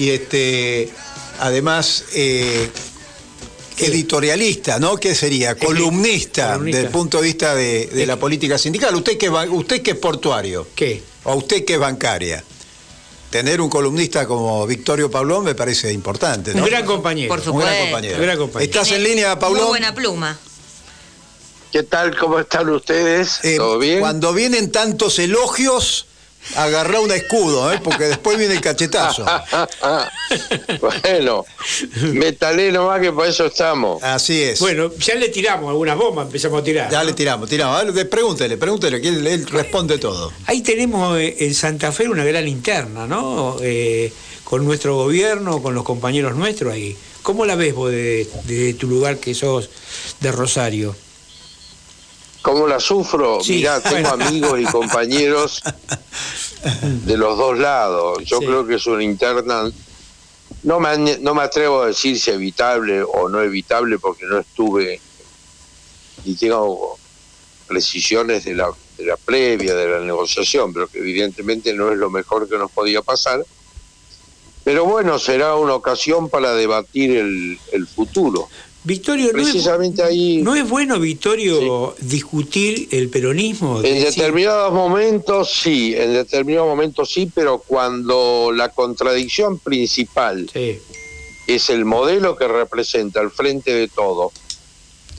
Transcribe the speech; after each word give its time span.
y 0.00 0.08
este, 0.08 0.88
además 1.40 2.04
eh, 2.14 2.70
editorialista, 3.76 4.78
¿no? 4.78 4.96
¿Qué 4.96 5.14
sería? 5.14 5.56
Columnista, 5.56 6.52
columnista. 6.52 6.78
desde 6.78 6.80
el 6.86 6.88
punto 6.90 7.18
de 7.18 7.24
vista 7.24 7.54
de, 7.54 7.84
de 7.86 8.06
la 8.06 8.16
política 8.16 8.56
sindical. 8.56 8.94
¿Usted 8.94 9.18
que, 9.18 9.28
usted 9.28 9.82
que 9.82 9.90
es 9.90 9.96
portuario? 9.98 10.66
¿Qué? 10.74 11.02
¿O 11.24 11.34
usted 11.34 11.66
que 11.66 11.74
es 11.74 11.78
bancaria? 11.78 12.42
Tener 13.28 13.60
un 13.60 13.68
columnista 13.68 14.26
como 14.26 14.66
Victorio 14.66 15.10
Pablón 15.10 15.44
me 15.44 15.54
parece 15.54 15.92
importante, 15.92 16.54
¿no? 16.54 16.62
Un 16.64 16.70
gran 16.70 16.86
compañero. 16.86 17.28
Por 17.28 17.40
Un 17.40 17.44
supuesto. 17.44 17.70
gran 17.70 17.84
compañero. 17.84 18.16
Un 18.16 18.22
gran 18.22 18.38
compañero. 18.38 18.72
¿Estás 18.72 18.92
en 18.92 19.04
línea, 19.04 19.38
Pablón? 19.38 19.64
Muy 19.64 19.68
buena 19.68 19.94
pluma. 19.94 20.38
¿Qué 21.70 21.82
tal? 21.82 22.16
¿Cómo 22.18 22.40
están 22.40 22.70
ustedes? 22.70 23.44
Eh, 23.44 23.56
¿Todo 23.58 23.78
bien? 23.78 24.00
Cuando 24.00 24.32
vienen 24.32 24.72
tantos 24.72 25.18
elogios, 25.18 26.06
agarrá 26.56 27.00
un 27.00 27.10
escudo, 27.10 27.72
¿eh? 27.72 27.80
porque 27.82 28.04
después 28.04 28.38
viene 28.38 28.54
el 28.54 28.60
cachetazo. 28.60 29.24
bueno, 30.80 31.44
metalé 32.12 32.72
nomás 32.72 33.00
que 33.00 33.12
por 33.12 33.26
eso 33.26 33.46
estamos. 33.46 34.02
Así 34.02 34.42
es. 34.42 34.60
Bueno, 34.60 34.92
ya 34.98 35.14
le 35.14 35.28
tiramos 35.28 35.68
algunas 35.68 35.96
bombas, 35.96 36.26
empezamos 36.26 36.60
a 36.60 36.64
tirar. 36.64 36.90
ya 36.90 36.98
¿no? 37.00 37.04
le 37.04 37.12
tiramos, 37.12 37.48
tiramos. 37.48 37.94
Ver, 37.94 38.08
pregúntele, 38.08 38.56
pregúntele, 38.56 39.00
que 39.00 39.08
él, 39.08 39.26
él 39.26 39.46
responde 39.46 39.98
todo. 39.98 40.32
Ahí 40.46 40.62
tenemos 40.62 41.18
eh, 41.18 41.36
en 41.40 41.54
Santa 41.54 41.92
Fe 41.92 42.08
una 42.08 42.24
gran 42.24 42.48
interna, 42.48 43.06
¿no? 43.06 43.56
Eh, 43.60 44.12
con 44.44 44.64
nuestro 44.64 44.96
gobierno, 44.96 45.62
con 45.62 45.74
los 45.74 45.84
compañeros 45.84 46.34
nuestros 46.36 46.72
ahí. 46.72 46.96
¿Cómo 47.22 47.44
la 47.44 47.54
ves 47.54 47.74
vos 47.74 47.90
de, 47.90 48.28
de 48.44 48.74
tu 48.74 48.88
lugar 48.88 49.18
que 49.18 49.34
sos 49.34 49.70
de 50.20 50.32
Rosario? 50.32 50.96
¿Cómo 52.42 52.66
la 52.66 52.80
sufro? 52.80 53.40
Sí, 53.42 53.56
Mirá, 53.56 53.80
tengo 53.80 54.08
amigos 54.08 54.58
y 54.58 54.64
compañeros 54.64 55.60
de 57.04 57.16
los 57.16 57.36
dos 57.36 57.58
lados. 57.58 58.24
Yo 58.24 58.38
Sí. 58.38 58.46
creo 58.46 58.66
que 58.66 58.76
es 58.76 58.86
una 58.86 59.02
interna. 59.04 59.70
No 60.62 60.80
me, 60.80 61.18
no 61.20 61.34
me 61.34 61.42
atrevo 61.42 61.82
a 61.82 61.86
decir 61.88 62.18
si 62.18 62.30
evitable 62.30 63.02
o 63.02 63.28
no 63.28 63.40
evitable 63.42 63.98
porque 63.98 64.24
no 64.26 64.38
estuve 64.40 65.00
ni 66.24 66.34
tengo 66.36 66.98
precisiones 67.66 68.44
de 68.44 68.54
la, 68.54 68.70
de 68.98 69.04
la 69.06 69.16
previa, 69.16 69.74
de 69.74 69.88
la 69.88 70.00
negociación, 70.00 70.72
pero 70.72 70.88
que 70.88 70.98
evidentemente 70.98 71.72
no 71.72 71.90
es 71.92 71.96
lo 71.98 72.10
mejor 72.10 72.48
que 72.48 72.58
nos 72.58 72.70
podía 72.72 73.00
pasar. 73.00 73.44
Pero 74.64 74.84
bueno, 74.84 75.18
será 75.18 75.56
una 75.56 75.74
ocasión 75.74 76.28
para 76.28 76.52
debatir 76.54 77.16
el, 77.16 77.58
el 77.72 77.86
futuro. 77.86 78.48
Victorio, 78.82 79.30
¿no 79.32 79.40
es, 79.42 79.50
Precisamente 79.50 80.02
ahí... 80.02 80.38
no 80.42 80.54
es 80.54 80.68
bueno, 80.68 80.98
Victorio, 80.98 81.94
discutir 82.00 82.88
el 82.92 83.10
peronismo? 83.10 83.78
En 83.82 83.96
Decir- 83.96 84.14
determinados 84.14 84.72
momentos 84.72 85.52
sí, 85.52 85.94
en 85.94 86.14
determinados 86.14 86.68
momentos 86.68 87.12
sí, 87.12 87.30
pero 87.34 87.58
cuando 87.58 88.50
la 88.54 88.70
contradicción 88.70 89.58
principal 89.58 90.48
Sí, 90.50 90.78
es 91.46 91.68
el 91.68 91.84
modelo 91.84 92.36
que 92.36 92.48
representa 92.48 93.20
al 93.20 93.30
frente 93.30 93.74
de 93.74 93.88
todo, 93.88 94.32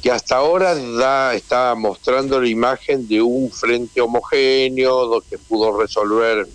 que 0.02 0.10
hasta 0.10 0.38
ahora 0.38 0.74
da, 0.74 1.36
está 1.36 1.76
mostrando 1.76 2.42
la 2.42 2.48
imagen 2.48 3.08
de 3.08 3.22
un 3.22 3.52
frente 3.52 4.02
homogéneo, 4.02 5.22
que 5.30 5.38
pudo 5.38 5.80
resolver 5.80 6.48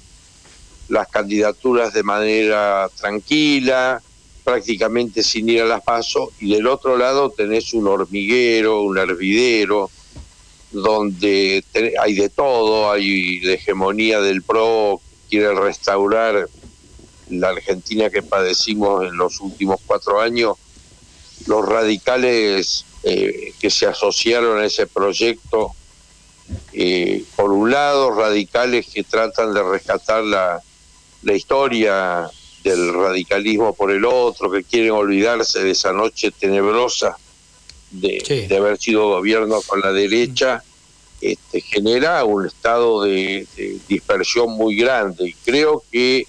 las 0.88 1.06
candidaturas 1.08 1.92
de 1.94 2.02
manera 2.02 2.88
tranquila, 3.00 4.02
prácticamente 4.46 5.24
sin 5.24 5.48
ir 5.48 5.62
a 5.62 5.66
las 5.66 5.82
pasos, 5.82 6.28
y 6.38 6.54
del 6.54 6.68
otro 6.68 6.96
lado 6.96 7.30
tenés 7.30 7.74
un 7.74 7.88
hormiguero, 7.88 8.82
un 8.82 8.96
hervidero, 8.96 9.90
donde 10.70 11.64
hay 12.00 12.14
de 12.14 12.28
todo, 12.28 12.88
hay 12.92 13.40
la 13.40 13.54
hegemonía 13.54 14.20
del 14.20 14.44
PRO, 14.44 15.00
quiere 15.28 15.52
restaurar 15.52 16.48
la 17.28 17.48
Argentina 17.48 18.08
que 18.08 18.22
padecimos 18.22 19.04
en 19.04 19.16
los 19.16 19.40
últimos 19.40 19.80
cuatro 19.84 20.20
años, 20.20 20.56
los 21.46 21.68
radicales 21.68 22.84
eh, 23.02 23.52
que 23.58 23.68
se 23.68 23.86
asociaron 23.86 24.60
a 24.60 24.66
ese 24.66 24.86
proyecto, 24.86 25.72
eh, 26.72 27.24
por 27.34 27.50
un 27.50 27.72
lado, 27.72 28.12
radicales 28.12 28.86
que 28.94 29.02
tratan 29.02 29.52
de 29.52 29.62
rescatar 29.64 30.22
la, 30.22 30.62
la 31.24 31.32
historia 31.34 32.30
del 32.70 32.92
radicalismo 32.94 33.74
por 33.74 33.90
el 33.90 34.04
otro, 34.04 34.50
que 34.50 34.64
quieren 34.64 34.92
olvidarse 34.92 35.62
de 35.62 35.70
esa 35.70 35.92
noche 35.92 36.30
tenebrosa 36.30 37.16
de, 37.90 38.22
Sí. 38.26 38.46
de 38.46 38.56
haber 38.56 38.78
sido 38.78 39.08
gobierno 39.08 39.60
con 39.62 39.80
la 39.80 39.92
derecha, 39.92 40.62
este, 41.20 41.60
genera 41.60 42.24
un 42.24 42.46
estado 42.46 43.02
de, 43.02 43.46
de 43.56 43.78
dispersión 43.88 44.50
muy 44.50 44.76
grande. 44.76 45.28
Y 45.28 45.32
creo 45.44 45.82
que 45.90 46.26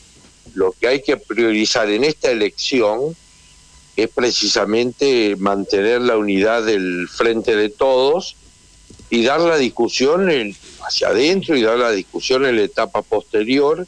lo 0.53 0.72
que 0.72 0.88
hay 0.88 1.02
que 1.02 1.18
priorizar 1.18 1.90
en 1.90 2.03
esta 2.03 2.31
elección 2.31 3.16
es 3.96 4.08
precisamente 4.09 5.36
mantener 5.38 6.02
la 6.02 6.18
unidad 6.18 6.64
del 6.64 7.08
frente 7.09 7.56
de 7.56 7.70
todos 7.70 8.36
y 9.09 9.24
dar 9.24 9.42
la 9.42 9.58
discusión 9.58 10.30
en- 10.30 10.56
hacia 10.88 11.08
adentro 11.09 11.58
y 11.58 11.64
dar 11.64 11.78
la 11.80 11.92
discusión 11.92 12.46
en 12.46 12.56
la 12.58 12.64
etapa 12.64 13.02
posterior, 13.02 13.86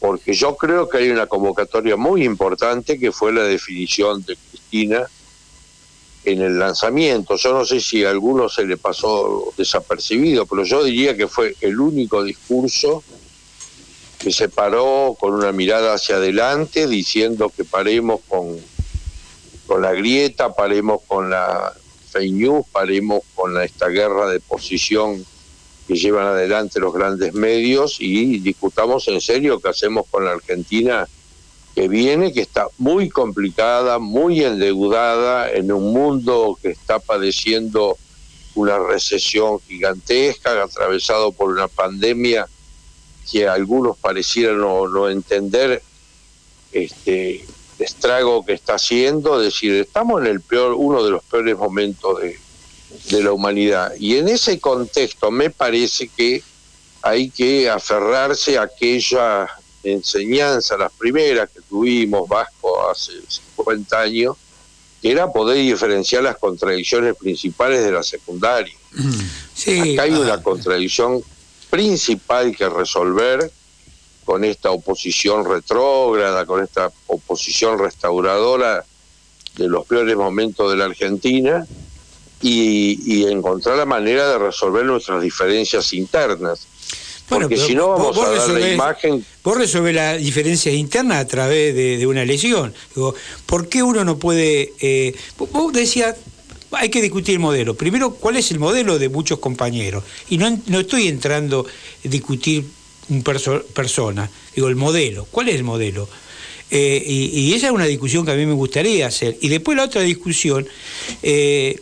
porque 0.00 0.32
yo 0.32 0.56
creo 0.56 0.88
que 0.88 0.98
hay 0.98 1.10
una 1.10 1.26
convocatoria 1.26 1.96
muy 1.96 2.24
importante 2.24 2.98
que 2.98 3.10
fue 3.12 3.32
la 3.32 3.42
definición 3.42 4.22
de 4.24 4.36
Cristina 4.36 5.06
en 6.24 6.42
el 6.42 6.58
lanzamiento. 6.58 7.36
Yo 7.36 7.52
no 7.52 7.64
sé 7.64 7.80
si 7.80 8.04
a 8.04 8.10
alguno 8.10 8.48
se 8.48 8.64
le 8.64 8.76
pasó 8.76 9.52
desapercibido, 9.56 10.46
pero 10.46 10.64
yo 10.64 10.84
diría 10.84 11.16
que 11.16 11.26
fue 11.26 11.56
el 11.60 11.80
único 11.80 12.22
discurso 12.22 13.02
que 14.18 14.32
se 14.32 14.48
paró 14.48 15.16
con 15.18 15.34
una 15.34 15.52
mirada 15.52 15.94
hacia 15.94 16.16
adelante, 16.16 16.86
diciendo 16.86 17.52
que 17.54 17.64
paremos 17.64 18.20
con, 18.28 18.56
con 19.66 19.82
la 19.82 19.92
grieta, 19.92 20.54
paremos 20.54 21.02
con 21.06 21.30
la 21.30 21.72
fake 22.10 22.32
news, 22.32 22.66
paremos 22.72 23.22
con 23.34 23.60
esta 23.60 23.88
guerra 23.88 24.28
de 24.28 24.40
posición 24.40 25.24
que 25.88 25.96
llevan 25.96 26.26
adelante 26.26 26.80
los 26.80 26.92
grandes 26.92 27.32
medios 27.32 27.96
y 27.98 28.40
discutamos 28.40 29.08
en 29.08 29.22
serio 29.22 29.58
qué 29.58 29.70
hacemos 29.70 30.06
con 30.10 30.26
la 30.26 30.32
Argentina 30.32 31.08
que 31.74 31.88
viene, 31.88 32.34
que 32.34 32.42
está 32.42 32.66
muy 32.76 33.08
complicada, 33.08 33.98
muy 33.98 34.44
endeudada, 34.44 35.50
en 35.50 35.72
un 35.72 35.94
mundo 35.94 36.58
que 36.60 36.68
está 36.68 36.98
padeciendo 36.98 37.96
una 38.54 38.78
recesión 38.78 39.60
gigantesca, 39.60 40.62
atravesado 40.62 41.32
por 41.32 41.50
una 41.50 41.68
pandemia 41.68 42.46
que 43.30 43.48
algunos 43.48 43.96
parecieran 43.96 44.60
no, 44.60 44.88
no 44.88 45.08
entender 45.08 45.82
este 46.72 47.46
estrago 47.78 48.44
que 48.44 48.52
está 48.52 48.74
haciendo, 48.74 49.40
es 49.40 49.54
decir, 49.54 49.72
estamos 49.72 50.20
en 50.20 50.26
el 50.26 50.42
peor, 50.42 50.74
uno 50.74 51.02
de 51.02 51.12
los 51.12 51.24
peores 51.24 51.56
momentos 51.56 52.20
de, 52.20 52.38
de 53.10 53.22
la 53.22 53.32
humanidad. 53.32 53.92
Y 53.98 54.16
en 54.16 54.28
ese 54.28 54.58
contexto 54.58 55.30
me 55.30 55.50
parece 55.50 56.08
que 56.08 56.42
hay 57.02 57.30
que 57.30 57.68
aferrarse 57.68 58.58
a 58.58 58.62
aquella 58.62 59.48
enseñanza, 59.82 60.76
las 60.76 60.92
primeras 60.92 61.48
que 61.50 61.60
tuvimos 61.62 62.28
Vasco 62.28 62.90
hace 62.90 63.12
50 63.56 64.00
años, 64.00 64.36
que 65.00 65.10
era 65.10 65.30
poder 65.30 65.58
diferenciar 65.58 66.22
las 66.22 66.36
contradicciones 66.36 67.16
principales 67.16 67.84
de 67.84 67.92
la 67.92 68.02
secundaria. 68.02 68.74
sí. 69.54 69.92
Acá 69.92 70.02
hay 70.02 70.14
ah, 70.14 70.20
una 70.20 70.42
contradicción 70.42 71.22
principal 71.70 72.56
que 72.56 72.68
resolver 72.68 73.50
con 74.24 74.44
esta 74.44 74.70
oposición 74.70 75.44
retrógrada, 75.44 76.44
con 76.44 76.62
esta 76.62 76.90
oposición 77.06 77.78
restauradora 77.78 78.84
de 79.56 79.68
los 79.68 79.86
peores 79.86 80.16
momentos 80.16 80.70
de 80.70 80.76
la 80.76 80.86
Argentina 80.86 81.66
y, 82.42 82.98
y 83.04 83.24
encontrar 83.26 83.76
la 83.76 83.84
manera 83.86 84.28
de 84.32 84.38
resolver 84.38 84.84
nuestras 84.84 85.22
diferencias 85.22 85.92
internas. 85.92 86.66
Porque 87.28 87.58
si 87.58 87.74
no 87.74 87.88
vamos 87.90 88.16
vos 88.16 88.26
a 88.26 88.30
dar 88.30 88.48
la 88.58 88.72
imagen 88.72 89.22
Vos 89.44 89.58
resolvés 89.58 89.94
las 89.94 90.18
diferencias 90.18 90.74
internas 90.74 91.18
a 91.18 91.26
través 91.26 91.74
de, 91.74 91.98
de 91.98 92.06
una 92.06 92.22
elección. 92.22 92.72
Digo, 92.94 93.14
¿por 93.44 93.68
qué 93.68 93.82
uno 93.82 94.02
no 94.04 94.18
puede...? 94.18 94.72
eh, 94.80 95.14
vos- 95.36 95.50
vos 95.52 95.72
decías, 95.74 96.16
hay 96.70 96.88
que 96.88 97.02
discutir 97.02 97.34
el 97.34 97.40
modelo. 97.40 97.74
Primero, 97.74 98.14
¿cuál 98.14 98.36
es 98.36 98.50
el 98.50 98.58
modelo 98.58 98.98
de 98.98 99.10
muchos 99.10 99.40
compañeros? 99.40 100.04
Y 100.30 100.38
no, 100.38 100.58
no 100.68 100.80
estoy 100.80 101.08
entrando 101.08 101.66
a 101.68 102.08
discutir 102.08 102.64
un 103.10 103.22
perso- 103.22 103.62
persona. 103.74 104.30
Digo, 104.54 104.68
el 104.68 104.76
modelo. 104.76 105.26
¿Cuál 105.30 105.50
es 105.50 105.56
el 105.56 105.64
modelo? 105.64 106.08
Eh, 106.70 107.02
y, 107.06 107.24
y 107.40 107.54
esa 107.54 107.66
es 107.66 107.72
una 107.72 107.84
discusión 107.86 108.24
que 108.24 108.32
a 108.32 108.36
mí 108.36 108.46
me 108.46 108.54
gustaría 108.54 109.06
hacer. 109.06 109.36
Y 109.42 109.48
después 109.48 109.76
la 109.76 109.84
otra 109.84 110.00
discusión, 110.00 110.66
eh, 111.22 111.78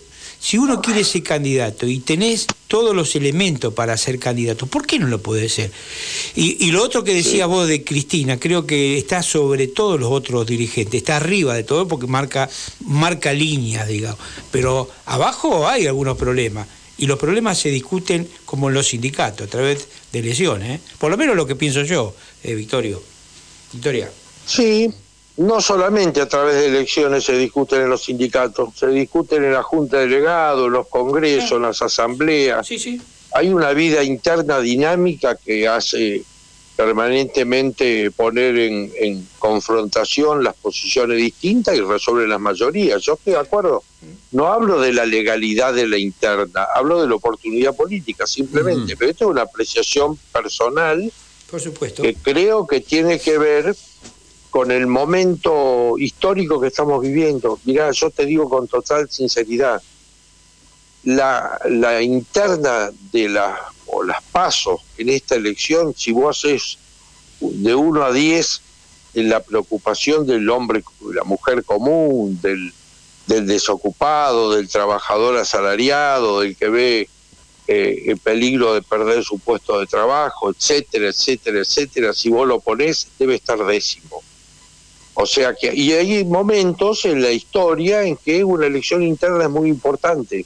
si 0.46 0.58
uno 0.58 0.80
quiere 0.80 1.02
ser 1.02 1.24
candidato 1.24 1.88
y 1.88 1.98
tenés 1.98 2.46
todos 2.68 2.94
los 2.94 3.16
elementos 3.16 3.74
para 3.74 3.96
ser 3.96 4.20
candidato, 4.20 4.66
¿por 4.66 4.86
qué 4.86 4.96
no 5.00 5.08
lo 5.08 5.20
puede 5.20 5.48
ser? 5.48 5.72
Y, 6.36 6.64
y 6.64 6.70
lo 6.70 6.84
otro 6.84 7.02
que 7.02 7.14
decía 7.14 7.46
vos 7.46 7.66
de 7.66 7.82
Cristina, 7.82 8.38
creo 8.38 8.64
que 8.64 8.96
está 8.96 9.24
sobre 9.24 9.66
todos 9.66 9.98
los 9.98 10.08
otros 10.12 10.46
dirigentes, 10.46 10.98
está 10.98 11.16
arriba 11.16 11.52
de 11.56 11.64
todo 11.64 11.88
porque 11.88 12.06
marca, 12.06 12.48
marca 12.84 13.32
líneas, 13.32 13.88
digamos. 13.88 14.20
Pero 14.52 14.88
abajo 15.06 15.66
hay 15.66 15.88
algunos 15.88 16.16
problemas. 16.16 16.68
Y 16.96 17.06
los 17.06 17.18
problemas 17.18 17.58
se 17.58 17.70
discuten 17.70 18.28
como 18.44 18.68
en 18.68 18.74
los 18.74 18.86
sindicatos, 18.86 19.48
a 19.48 19.50
través 19.50 19.88
de 20.12 20.20
elecciones. 20.20 20.78
¿eh? 20.78 20.80
Por 20.98 21.10
lo 21.10 21.16
menos 21.16 21.34
lo 21.34 21.48
que 21.48 21.56
pienso 21.56 21.82
yo, 21.82 22.14
eh, 22.44 22.54
Victorio. 22.54 23.02
Victoria. 23.72 24.08
Sí, 24.46 24.94
no 25.36 25.60
solamente 25.60 26.20
a 26.20 26.28
través 26.28 26.54
de 26.54 26.66
elecciones 26.66 27.24
se 27.24 27.36
discuten 27.36 27.82
en 27.82 27.90
los 27.90 28.04
sindicatos, 28.04 28.70
se 28.74 28.88
discuten 28.88 29.44
en 29.44 29.52
la 29.52 29.62
Junta 29.62 29.98
de 29.98 30.06
Delegados, 30.06 30.66
en 30.66 30.72
los 30.72 30.88
congresos, 30.88 31.52
en 31.52 31.62
las 31.62 31.82
asambleas. 31.82 32.66
Sí, 32.66 32.78
sí. 32.78 33.00
Hay 33.32 33.48
una 33.48 33.72
vida 33.72 34.02
interna 34.02 34.60
dinámica 34.60 35.36
que 35.36 35.68
hace 35.68 36.24
permanentemente 36.76 38.10
poner 38.10 38.56
en, 38.58 39.26
confrontación 39.38 40.42
las 40.42 40.54
posiciones 40.54 41.18
distintas 41.18 41.76
y 41.76 41.80
resolver 41.80 42.28
las 42.28 42.40
mayorías. 42.40 43.00
Yo 43.02 43.14
estoy 43.14 43.34
de 43.34 43.38
acuerdo. 43.38 43.82
No 44.32 44.48
hablo 44.48 44.80
de 44.80 44.92
la 44.92 45.06
legalidad 45.06 45.72
de 45.72 45.86
la 45.86 45.98
interna, 45.98 46.66
hablo 46.74 47.00
de 47.00 47.08
la 47.08 47.14
oportunidad 47.14 47.74
política 47.74 48.26
simplemente. 48.26 48.96
Pero 48.96 49.10
esto 49.10 49.24
es 49.24 49.30
una 49.30 49.42
apreciación 49.42 50.18
personal 50.32 51.10
Por 51.50 51.60
supuesto. 51.60 52.02
que 52.02 52.14
creo 52.14 52.66
que 52.66 52.80
tiene 52.80 53.20
que 53.20 53.38
ver 53.38 53.74
con 54.56 54.70
el 54.70 54.86
momento 54.86 55.98
histórico 55.98 56.58
que 56.58 56.68
estamos 56.68 57.02
viviendo. 57.02 57.58
Mirá, 57.66 57.90
yo 57.90 58.08
te 58.08 58.24
digo 58.24 58.48
con 58.48 58.66
total 58.66 59.06
sinceridad, 59.10 59.82
la, 61.04 62.00
interna 62.00 62.90
de 63.12 63.28
la 63.28 63.54
o 63.84 64.02
las 64.02 64.22
pasos 64.22 64.80
en 64.96 65.10
esta 65.10 65.34
elección, 65.34 65.92
si 65.94 66.10
vos 66.10 66.38
haces 66.38 66.78
de 67.40 67.74
1 67.74 68.02
a 68.02 68.12
10 68.12 68.62
en 69.12 69.28
la 69.28 69.40
preocupación 69.40 70.26
del 70.26 70.48
hombre, 70.48 70.82
la 71.12 71.24
mujer 71.24 71.62
común, 71.62 72.40
del, 72.40 72.72
del 73.26 73.46
desocupado, 73.46 74.52
del 74.54 74.70
trabajador 74.70 75.36
asalariado, 75.36 76.40
del 76.40 76.56
que 76.56 76.68
ve 76.70 77.10
eh, 77.68 78.04
el 78.06 78.16
peligro 78.16 78.72
de 78.72 78.80
perder 78.80 79.22
su 79.22 79.38
puesto 79.38 79.78
de 79.78 79.86
trabajo, 79.86 80.48
etcétera, 80.48 81.08
etcétera, 81.08 81.58
etcétera, 81.58 82.14
si 82.14 82.30
vos 82.30 82.48
lo 82.48 82.58
ponés, 82.60 83.08
debe 83.18 83.34
estar 83.34 83.62
décimo. 83.66 84.22
O 85.18 85.24
sea 85.24 85.54
que, 85.54 85.74
y 85.74 85.92
hay 85.92 86.24
momentos 86.24 87.06
en 87.06 87.22
la 87.22 87.30
historia 87.30 88.02
en 88.02 88.16
que 88.18 88.44
una 88.44 88.66
elección 88.66 89.02
interna 89.02 89.44
es 89.44 89.50
muy 89.50 89.70
importante. 89.70 90.44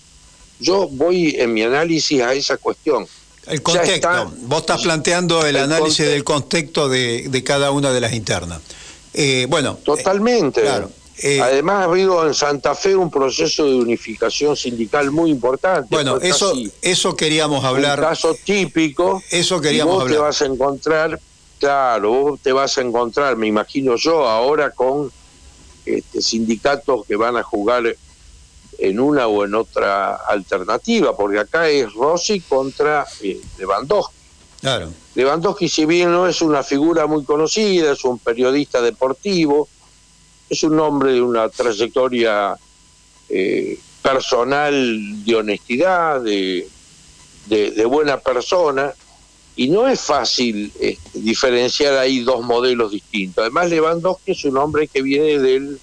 Yo 0.60 0.86
voy 0.88 1.34
en 1.38 1.52
mi 1.52 1.62
análisis 1.62 2.22
a 2.22 2.32
esa 2.34 2.56
cuestión. 2.56 3.06
El 3.48 3.62
contexto. 3.62 4.32
Vos 4.42 4.60
estás 4.60 4.82
planteando 4.82 5.44
el, 5.44 5.56
análisis 5.56 6.06
del 6.06 6.22
contexto 6.22 6.88
de, 6.88 7.28
de, 7.28 7.42
cada 7.42 7.72
una 7.72 7.90
de 7.90 8.00
las 8.00 8.12
internas. 8.12 8.60
Eh, 9.12 9.46
bueno. 9.48 9.76
Totalmente. 9.84 10.60
claro. 10.60 10.90
Eh, 11.22 11.40
Además 11.40 11.82
ha 11.82 11.84
habido 11.84 12.26
en 12.26 12.32
Santa 12.32 12.74
Fe 12.74 12.96
un 12.96 13.10
proceso 13.10 13.66
de 13.66 13.74
unificación 13.74 14.56
sindical 14.56 15.10
muy 15.10 15.30
importante. 15.30 15.88
Bueno, 15.90 16.18
eso 16.18 16.54
eso 16.80 17.14
queríamos 17.14 17.64
hablar. 17.64 17.98
Un 17.98 18.06
caso 18.06 18.36
típico. 18.42 19.22
Eso 19.30 19.60
queríamos 19.60 19.94
y 19.94 19.96
vos 19.96 20.02
hablar. 20.02 20.16
te 20.16 20.22
vas 20.22 20.42
a 20.42 20.46
encontrar, 20.46 21.20
claro, 21.60 22.10
vos 22.10 22.40
te 22.40 22.52
vas 22.52 22.76
a 22.78 22.80
encontrar, 22.80 23.36
me 23.36 23.46
imagino 23.46 23.94
yo, 23.96 24.26
ahora 24.26 24.70
con 24.70 25.12
este, 25.84 26.22
sindicatos 26.22 27.06
que 27.06 27.16
van 27.16 27.36
a 27.36 27.42
jugar 27.42 27.94
en 28.78 28.98
una 28.98 29.26
o 29.26 29.44
en 29.44 29.54
otra 29.54 30.16
alternativa, 30.16 31.14
porque 31.14 31.38
acá 31.38 31.68
es 31.68 31.92
Rossi 31.92 32.40
contra 32.40 33.06
eh, 33.20 33.40
Lewandowski. 33.58 34.14
Claro. 34.60 34.90
Lewandowski, 35.14 35.68
si 35.68 35.84
bien 35.84 36.10
no 36.10 36.26
es 36.26 36.40
una 36.40 36.62
figura 36.62 37.06
muy 37.06 37.24
conocida, 37.24 37.92
es 37.92 38.04
un 38.04 38.18
periodista 38.18 38.80
deportivo, 38.80 39.68
es 40.48 40.62
un 40.62 40.80
hombre 40.80 41.12
de 41.12 41.22
una 41.22 41.48
trayectoria 41.50 42.56
eh, 43.28 43.78
personal 44.02 45.24
de 45.24 45.34
honestidad, 45.36 46.22
de, 46.22 46.66
de, 47.46 47.70
de, 47.72 47.84
buena 47.84 48.18
persona, 48.18 48.94
y 49.56 49.68
no 49.68 49.88
es 49.88 50.00
fácil 50.00 50.72
este, 50.80 51.18
diferenciar 51.18 51.98
ahí 51.98 52.20
dos 52.20 52.42
modelos 52.42 52.92
distintos. 52.92 53.42
Además, 53.42 53.68
Lewandowski 53.68 54.32
es 54.32 54.44
un 54.44 54.56
hombre 54.56 54.88
que 54.88 55.02
viene 55.02 55.38
del 55.38 55.80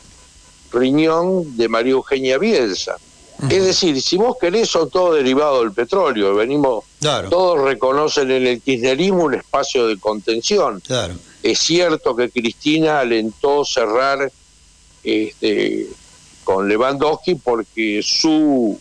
riñón 0.72 1.58
de 1.58 1.68
María 1.68 1.94
Eugenia 1.94 2.38
Bielsa. 2.38 2.96
Uh 3.40 3.46
-huh. 3.46 3.52
Es 3.52 3.66
decir, 3.66 4.02
si 4.02 4.18
vos 4.18 4.36
querés, 4.40 4.70
son 4.70 4.90
todos 4.90 5.16
derivados 5.16 5.62
del 5.62 5.74
petróleo. 5.74 6.34
Venimos, 6.36 6.86
claro. 7.00 7.30
todos 7.30 7.62
reconocen 7.62 8.32
en 8.32 8.48
el 8.48 8.62
kirchnerismo 8.62 9.26
un 9.26 9.36
espacio 9.36 9.88
de 9.88 9.98
contención. 10.00 10.82
Claro. 10.82 11.16
Es 11.44 11.60
cierto 11.60 12.16
que 12.16 12.32
Cristina 12.32 13.00
alentó 13.00 13.64
cerrar 13.64 14.32
este, 15.04 15.88
con 16.44 16.68
Lewandowski 16.68 17.36
porque 17.36 18.02
su 18.04 18.80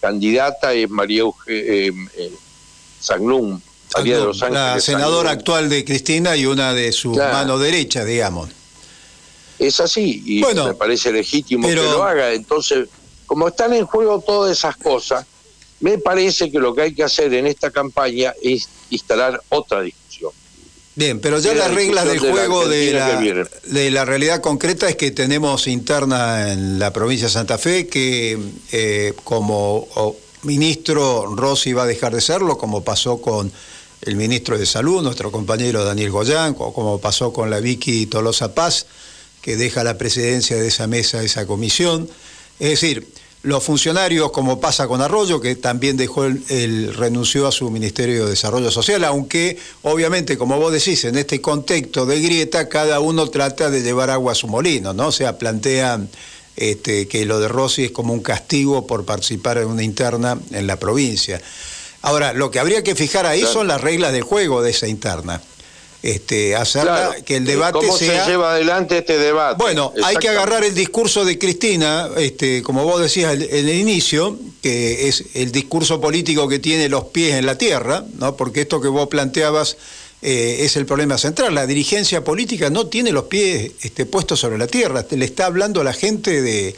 candidata 0.00 0.72
es 0.72 0.88
María 0.90 1.20
Eugenia 1.20 1.62
eh, 1.62 1.92
eh, 2.16 2.32
Sagnum, 3.00 3.60
María 3.94 4.18
de 4.18 4.24
los 4.24 4.42
Ángeles. 4.42 4.62
La 4.62 4.80
senadora 4.80 5.30
actual 5.30 5.68
de 5.68 5.84
Cristina 5.84 6.36
y 6.36 6.46
una 6.46 6.72
de 6.74 6.92
su 6.92 7.12
Claro. 7.12 7.32
mano 7.32 7.58
derecha, 7.58 8.04
digamos. 8.04 8.50
Es 9.58 9.80
así, 9.80 10.22
y 10.24 10.40
Bueno, 10.40 10.66
me 10.68 10.74
parece 10.74 11.10
legítimo 11.12 11.66
pero- 11.66 11.82
que 11.82 11.88
lo 11.90 12.04
haga. 12.04 12.32
Entonces, 12.32 12.88
como 13.26 13.48
están 13.48 13.72
en 13.72 13.86
juego 13.86 14.20
todas 14.24 14.56
esas 14.56 14.76
cosas, 14.76 15.26
me 15.80 15.98
parece 15.98 16.50
que 16.50 16.58
lo 16.58 16.74
que 16.74 16.82
hay 16.82 16.94
que 16.94 17.02
hacer 17.04 17.32
en 17.34 17.46
esta 17.46 17.70
campaña 17.70 18.34
es 18.42 18.68
instalar 18.90 19.40
otra 19.48 19.80
discusión. 19.82 20.32
Bien, 20.94 21.20
pero 21.20 21.38
ya 21.38 21.54
la 21.54 21.66
las 21.68 21.74
reglas 21.74 22.04
del 22.06 22.20
la 22.22 22.30
juego 22.30 22.66
de 22.66 22.92
la, 22.92 23.20
de 23.64 23.90
la 23.92 24.04
realidad 24.04 24.40
concreta 24.40 24.88
es 24.88 24.96
que 24.96 25.12
tenemos 25.12 25.68
interna 25.68 26.52
en 26.52 26.80
la 26.80 26.92
provincia 26.92 27.28
de 27.28 27.32
Santa 27.32 27.56
Fe 27.58 27.86
que 27.86 28.36
eh, 28.72 29.12
como 29.22 29.86
ministro 30.42 31.34
Rossi 31.36 31.72
va 31.72 31.84
a 31.84 31.86
dejar 31.86 32.14
de 32.14 32.20
serlo, 32.20 32.58
como 32.58 32.82
pasó 32.82 33.20
con 33.20 33.52
el 34.02 34.16
ministro 34.16 34.56
de 34.58 34.66
Salud, 34.66 35.02
nuestro 35.02 35.30
compañero 35.32 35.84
Daniel 35.84 36.10
Goyán, 36.10 36.54
como 36.54 36.98
pasó 37.00 37.32
con 37.32 37.50
la 37.50 37.60
Vicky 37.60 38.06
Tolosa 38.06 38.54
Paz, 38.54 38.86
que 39.42 39.56
deja 39.56 39.84
la 39.84 39.98
presidencia 39.98 40.56
de 40.56 40.68
esa 40.68 40.86
mesa, 40.86 41.22
esa 41.22 41.46
comisión. 41.46 42.08
Es 42.60 42.70
decir, 42.70 43.06
los 43.42 43.62
funcionarios, 43.62 44.32
como 44.32 44.60
pasa 44.60 44.88
con 44.88 45.00
Arroyo, 45.00 45.40
que 45.40 45.54
también 45.56 45.96
dejó 45.96 46.24
el, 46.24 46.42
el- 46.48 46.94
renunció 46.94 47.46
a 47.46 47.52
su 47.52 47.70
Ministerio 47.70 48.24
de 48.24 48.30
Desarrollo 48.30 48.70
Social, 48.70 49.04
aunque 49.04 49.56
obviamente, 49.82 50.36
como 50.36 50.58
vos 50.58 50.72
decís, 50.72 51.04
en 51.04 51.16
este 51.16 51.40
contexto 51.40 52.04
de 52.04 52.20
grieta, 52.20 52.68
cada 52.68 52.98
uno 53.00 53.28
trata 53.30 53.70
de 53.70 53.82
llevar 53.82 54.10
agua 54.10 54.32
a 54.32 54.34
su 54.34 54.48
molino, 54.48 54.92
¿no? 54.92 55.08
O 55.08 55.12
sea, 55.12 55.38
plantean 55.38 56.08
este, 56.56 57.06
que 57.06 57.24
lo 57.24 57.38
de 57.38 57.46
Rossi 57.46 57.84
es 57.84 57.90
como 57.92 58.12
un 58.12 58.20
castigo 58.20 58.86
por 58.88 59.04
participar 59.04 59.58
en 59.58 59.68
una 59.68 59.84
interna 59.84 60.38
en 60.50 60.66
la 60.66 60.76
provincia. 60.80 61.40
Ahora, 62.02 62.32
lo 62.32 62.50
que 62.50 62.58
habría 62.60 62.82
que 62.82 62.94
fijar 62.94 63.26
ahí 63.26 63.40
Claro. 63.40 63.52
son 63.54 63.68
las 63.68 63.80
reglas 63.80 64.12
del 64.12 64.22
juego 64.22 64.62
de 64.62 64.70
esa 64.70 64.86
interna. 64.88 65.40
Este, 66.00 66.54
hacerla 66.54 67.08
Claro. 67.08 67.24
que 67.24 67.36
el 67.36 67.44
debate 67.44 67.72
¿Cómo 67.80 67.96
sea. 67.98 68.24
se 68.24 68.30
lleva 68.30 68.52
adelante 68.52 68.98
este 68.98 69.18
debate? 69.18 69.56
Bueno, 69.58 69.92
hay 70.04 70.14
que 70.16 70.28
agarrar 70.28 70.62
el 70.62 70.72
discurso 70.72 71.24
de 71.24 71.38
Cristina, 71.40 72.08
este, 72.16 72.62
como 72.62 72.84
vos 72.84 73.00
decías 73.00 73.34
en 73.34 73.68
el 73.68 73.74
inicio, 73.74 74.38
que 74.62 75.08
es 75.08 75.24
el 75.34 75.50
discurso 75.50 76.00
político 76.00 76.46
que 76.46 76.60
tiene 76.60 76.88
los 76.88 77.04
pies 77.06 77.34
en 77.34 77.46
la 77.46 77.58
tierra, 77.58 78.04
¿no? 78.18 78.36
porque 78.36 78.60
esto 78.60 78.80
que 78.80 78.86
vos 78.86 79.08
planteabas 79.08 79.76
eh, 80.22 80.58
es 80.60 80.76
el 80.76 80.86
problema 80.86 81.18
central. 81.18 81.52
La 81.54 81.66
dirigencia 81.66 82.22
política 82.22 82.70
no 82.70 82.86
tiene 82.86 83.10
los 83.10 83.24
pies 83.24 83.72
este, 83.82 84.06
puestos 84.06 84.38
sobre 84.38 84.56
la 84.56 84.68
tierra, 84.68 85.04
le 85.10 85.24
está 85.24 85.46
hablando 85.46 85.80
a 85.80 85.84
la 85.84 85.92
gente 85.92 86.42
de, 86.42 86.76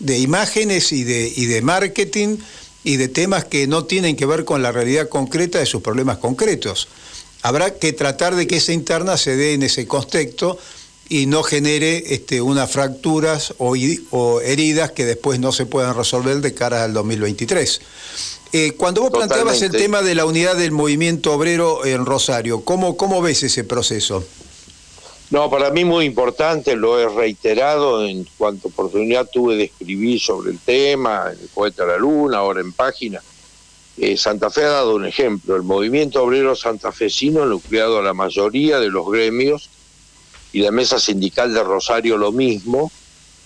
de 0.00 0.18
imágenes 0.18 0.90
y 0.90 1.04
de, 1.04 1.32
y 1.34 1.46
de 1.46 1.62
marketing 1.62 2.38
y 2.84 2.96
de 2.96 3.08
temas 3.08 3.44
que 3.44 3.66
no 3.66 3.84
tienen 3.84 4.16
que 4.16 4.26
ver 4.26 4.44
con 4.44 4.62
la 4.62 4.72
realidad 4.72 5.08
concreta 5.08 5.58
de 5.58 5.66
sus 5.66 5.82
problemas 5.82 6.18
concretos. 6.18 6.88
Habrá 7.42 7.74
que 7.74 7.92
tratar 7.92 8.34
de 8.34 8.46
que 8.46 8.56
esa 8.56 8.72
interna 8.72 9.16
se 9.16 9.36
dé 9.36 9.54
en 9.54 9.62
ese 9.62 9.86
contexto 9.86 10.58
y 11.08 11.26
no 11.26 11.42
genere 11.42 12.14
este, 12.14 12.42
unas 12.42 12.70
fracturas 12.70 13.54
o, 13.58 13.74
o 14.10 14.40
heridas 14.40 14.92
que 14.92 15.04
después 15.04 15.40
no 15.40 15.52
se 15.52 15.66
puedan 15.66 15.96
resolver 15.96 16.40
de 16.40 16.54
cara 16.54 16.84
al 16.84 16.92
2023. 16.92 17.80
Eh, 18.52 18.72
cuando 18.72 19.02
vos 19.02 19.10
planteabas 19.10 19.60
el 19.62 19.72
tema 19.72 20.00
de 20.02 20.14
la 20.14 20.24
unidad 20.24 20.56
del 20.56 20.72
movimiento 20.72 21.32
obrero 21.34 21.84
en 21.84 22.06
Rosario, 22.06 22.64
¿cómo, 22.64 22.96
cómo 22.96 23.20
ves 23.20 23.42
ese 23.42 23.64
proceso? 23.64 24.24
No, 25.30 25.50
para 25.50 25.70
mí 25.70 25.84
muy 25.84 26.06
importante, 26.06 26.74
lo 26.74 26.98
he 26.98 27.06
reiterado 27.06 28.04
en 28.04 28.26
cuanto 28.38 28.68
oportunidad 28.68 29.28
tuve 29.30 29.56
de 29.56 29.64
escribir 29.64 30.18
sobre 30.18 30.52
el 30.52 30.58
tema, 30.58 31.26
en 31.30 31.38
el 31.38 31.48
Poeta 31.48 31.84
de 31.84 31.92
la 31.92 31.98
Luna, 31.98 32.38
ahora 32.38 32.62
en 32.62 32.72
página. 32.72 33.20
Eh, 33.98 34.16
Santa 34.16 34.48
Fe 34.48 34.64
ha 34.64 34.68
dado 34.68 34.94
un 34.94 35.04
ejemplo, 35.04 35.54
el 35.54 35.64
movimiento 35.64 36.22
obrero 36.22 36.56
santafesino 36.56 37.42
ha 37.42 37.46
nucleado 37.46 37.98
a 37.98 38.02
la 38.02 38.14
mayoría 38.14 38.78
de 38.78 38.88
los 38.88 39.10
gremios 39.10 39.68
y 40.52 40.60
la 40.60 40.70
mesa 40.70 40.98
sindical 40.98 41.52
de 41.52 41.62
Rosario 41.62 42.16
lo 42.16 42.32
mismo, 42.32 42.90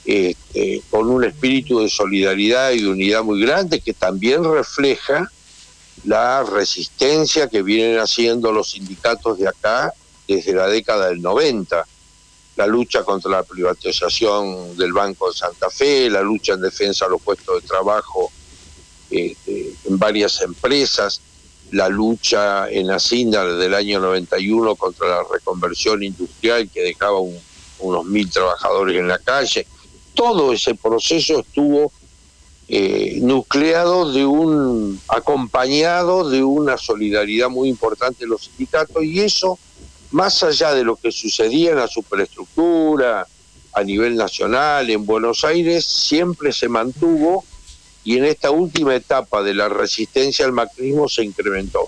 este, 0.04 0.82
con 0.88 1.08
un 1.08 1.24
espíritu 1.24 1.80
de 1.80 1.88
solidaridad 1.88 2.72
y 2.72 2.82
de 2.82 2.88
unidad 2.88 3.24
muy 3.24 3.40
grande 3.40 3.80
que 3.80 3.92
también 3.92 4.44
refleja 4.44 5.32
la 6.04 6.44
resistencia 6.44 7.48
que 7.48 7.62
vienen 7.62 7.98
haciendo 7.98 8.52
los 8.52 8.72
sindicatos 8.72 9.38
de 9.38 9.48
acá 9.48 9.92
desde 10.26 10.52
la 10.54 10.66
década 10.66 11.08
del 11.08 11.22
90. 11.22 11.86
La 12.56 12.66
lucha 12.66 13.02
contra 13.02 13.30
la 13.30 13.42
privatización 13.42 14.76
del 14.76 14.92
Banco 14.92 15.30
de 15.30 15.36
Santa 15.36 15.70
Fe, 15.70 16.10
la 16.10 16.22
lucha 16.22 16.54
en 16.54 16.60
defensa 16.60 17.06
de 17.06 17.12
los 17.12 17.22
puestos 17.22 17.62
de 17.62 17.68
trabajo 17.68 18.30
este, 19.10 19.74
en 19.84 19.98
varias 19.98 20.40
empresas, 20.42 21.20
la 21.70 21.88
lucha 21.88 22.70
en 22.70 22.90
Hacienda 22.90 23.44
del 23.44 23.74
año 23.74 24.00
91 24.00 24.76
contra 24.76 25.08
la 25.08 25.22
reconversión 25.32 26.02
industrial 26.02 26.68
que 26.68 26.82
dejaba 26.82 27.20
un 27.20 27.38
unos 27.82 28.04
mil 28.04 28.30
trabajadores 28.30 28.98
en 28.98 29.08
la 29.08 29.18
calle. 29.18 29.66
Todo 30.14 30.52
ese 30.52 30.74
proceso 30.74 31.40
estuvo 31.40 31.92
eh, 32.68 33.18
nucleado 33.20 34.12
de 34.12 34.24
un, 34.24 35.00
acompañado 35.08 36.28
de 36.28 36.42
una 36.42 36.78
solidaridad 36.78 37.48
muy 37.48 37.68
importante 37.68 38.24
de 38.24 38.30
los 38.30 38.44
sindicatos 38.44 39.02
y 39.02 39.20
eso, 39.20 39.58
más 40.12 40.42
allá 40.42 40.74
de 40.74 40.84
lo 40.84 40.96
que 40.96 41.10
sucedía 41.10 41.70
en 41.70 41.78
la 41.78 41.88
superestructura, 41.88 43.26
a 43.72 43.82
nivel 43.82 44.16
nacional, 44.16 44.90
en 44.90 45.06
Buenos 45.06 45.44
Aires, 45.44 45.84
siempre 45.84 46.52
se 46.52 46.68
mantuvo 46.68 47.44
y 48.04 48.18
en 48.18 48.24
esta 48.24 48.50
última 48.50 48.94
etapa 48.94 49.42
de 49.42 49.54
la 49.54 49.68
resistencia 49.68 50.44
al 50.44 50.52
macrismo 50.52 51.08
se 51.08 51.24
incrementó. 51.24 51.80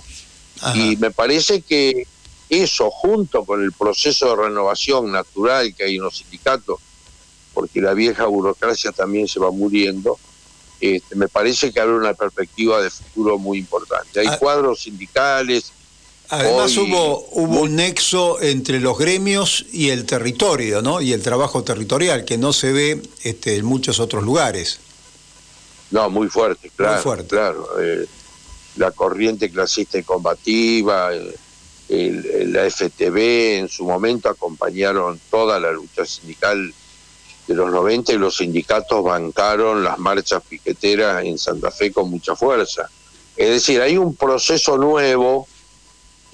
Y 0.75 0.97
me 0.97 1.11
parece 1.11 1.61
que 1.61 2.07
eso, 2.49 2.91
junto 2.91 3.45
con 3.45 3.63
el 3.63 3.73
proceso 3.73 4.31
de 4.31 4.45
renovación 4.45 5.13
natural 5.13 5.75
que 5.75 5.85
hay 5.85 5.97
en 5.97 6.03
los 6.03 6.19
sindicatos, 6.19 6.81
porque 7.53 7.81
la 7.81 7.93
vieja 7.93 8.25
burocracia 8.27 8.93
también 8.93 9.29
se 9.29 9.41
va 9.41 9.51
muriendo, 9.51 10.19
este, 10.81 11.17
me 11.17 11.29
parece 11.29 11.73
que 11.73 11.81
abre 11.81 11.95
una 11.95 12.15
perspectiva 12.15 12.83
de 12.83 12.91
futuro 12.91 13.39
muy 13.39 13.59
importante. 13.59 14.21
Hay 14.21 14.27
ah. 14.27 14.39
cuadros 14.39 14.83
sindicales. 14.83 15.73
Además 16.31 16.77
hubo, 16.77 17.27
hubo 17.33 17.61
un 17.61 17.77
nexo 17.77 18.41
entre 18.41 18.81
los 18.81 18.99
gremios 18.99 19.67
y 19.73 19.91
el 19.91 20.07
territorio, 20.07 20.81
¿no? 20.81 21.01
Y 21.01 21.13
el 21.13 21.23
trabajo 21.23 21.63
territorial, 21.63 22.25
que 22.25 22.39
no 22.39 22.53
se 22.53 22.73
ve 22.73 23.03
este, 23.23 23.57
en 23.57 23.65
muchos 23.65 24.01
otros 24.01 24.25
lugares. 24.25 24.81
No, 25.91 26.09
muy 26.09 26.29
fuerte, 26.29 26.71
claro. 26.75 26.95
Muy 26.95 27.03
fuerte. 27.03 27.29
Claro. 27.29 27.69
Eh, 27.81 28.07
la 28.77 28.91
corriente 28.91 29.51
clasista 29.51 29.99
y 29.99 30.03
combativa, 30.03 31.11
la 31.89 32.71
FTB 32.71 33.59
en 33.59 33.69
su 33.69 33.85
momento 33.85 34.29
acompañaron 34.29 35.21
toda 35.31 35.61
la 35.61 35.71
lucha 35.71 36.05
sindical 36.05 36.73
de 37.47 37.55
los 37.55 37.71
90 37.71 38.15
y 38.15 38.19
los 38.19 38.39
sindicatos 38.39 39.05
bancaron 39.05 39.85
las 39.85 39.99
marchas 39.99 40.43
piqueteras 40.49 41.25
en 41.25 41.39
Santa 41.39 41.71
Fe 41.71 41.93
con 41.93 42.11
mucha 42.11 42.35
fuerza. 42.35 42.89
Es 43.37 43.51
decir, 43.51 43.81
hay 43.81 43.99
un 43.99 44.17
proceso 44.17 44.79
nuevo 44.79 45.47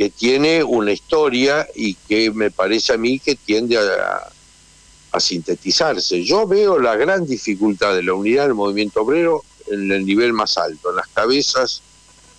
que 0.00 0.08
tiene 0.08 0.64
una 0.64 0.92
historia 0.92 1.68
y 1.74 1.92
que 1.92 2.30
me 2.30 2.50
parece 2.50 2.94
a 2.94 2.96
mí 2.96 3.18
que 3.18 3.34
tiende 3.34 3.76
a, 3.76 4.30
a 5.12 5.20
sintetizarse. 5.20 6.24
Yo 6.24 6.46
veo 6.46 6.78
la 6.78 6.96
gran 6.96 7.26
dificultad 7.26 7.94
de 7.94 8.02
la 8.04 8.14
unidad 8.14 8.44
del 8.44 8.54
movimiento 8.54 9.02
obrero 9.02 9.44
en 9.66 9.92
el 9.92 10.06
nivel 10.06 10.32
más 10.32 10.56
alto, 10.56 10.88
en 10.88 10.96
las 10.96 11.08
cabezas 11.08 11.82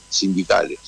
sindicales. 0.09 0.79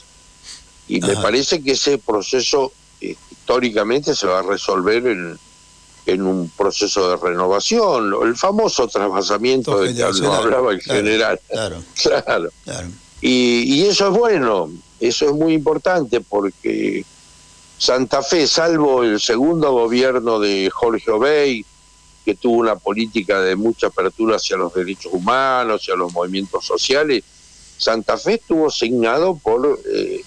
Y 0.88 1.00
me 1.00 1.15
parece 1.18 1.62
que 1.62 1.74
ese 1.74 2.00
proceso 2.00 2.74
eh, 3.01 3.15
históricamente 3.30 4.15
se 4.15 4.25
va 4.25 4.39
a 4.39 4.42
resolver 4.42 5.06
en, 5.06 5.38
en 6.08 6.22
un 6.24 6.50
proceso 6.58 7.08
de 7.08 7.18
renovación, 7.18 8.15
el 8.24 8.36
famoso 8.36 8.88
trasvasamiento 8.88 9.80
del 9.80 9.96
que 9.96 10.01
hablaba 10.01 10.72
el 10.72 10.82
general. 10.82 11.39
Claro, 11.51 11.84
claro. 12.63 12.89
Y, 13.22 13.75
y, 13.75 13.86
eso 13.86 14.08
es 14.08 14.18
bueno, 14.18 14.72
eso 15.07 15.25
es 15.25 15.33
muy 15.33 15.53
importante 15.53 16.22
porque 16.22 17.05
Santa 17.77 18.24
Fe, 18.24 18.48
salvo 18.48 19.03
el 19.03 19.19
segundo 19.19 19.74
gobierno 19.74 20.39
de 20.39 20.69
Jorge 20.72 21.12
Obey, 21.12 21.65
que 22.24 22.36
tuvo 22.36 22.55
una 22.55 22.77
política 22.77 23.41
de 23.41 23.57
mucha 23.57 23.88
apertura 23.88 24.38
hacia 24.38 24.55
los 24.55 24.74
derechos 24.74 25.12
humanos, 25.12 25.81
hacia 25.81 25.95
los 25.95 26.13
movimientos 26.13 26.65
sociales, 26.65 27.22
Santa 27.77 28.17
Fe 28.17 28.36
estuvo 28.36 28.67
asignado 28.67 29.36
por 29.36 29.77
eh, 29.93 30.24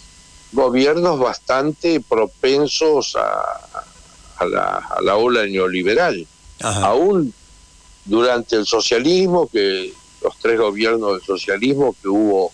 gobiernos 0.52 1.18
bastante 1.18 2.00
propensos 2.00 3.16
a, 3.16 3.83
a, 4.37 4.45
la, 4.45 4.76
a 4.95 5.00
la, 5.00 5.16
ola 5.16 5.47
neoliberal. 5.47 6.26
Aún 6.61 7.33
durante 8.04 8.56
el 8.56 8.66
socialismo, 8.66 9.49
que 9.49 9.95
los 10.23 10.37
tres 10.38 10.59
gobiernos 10.59 11.12
del 11.12 11.23
socialismo, 11.23 11.95
que 12.02 12.09
hubo 12.09 12.52